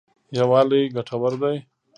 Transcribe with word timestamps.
یوالی 0.37 0.81
ګټور 0.95 1.33
دی. 1.41 1.57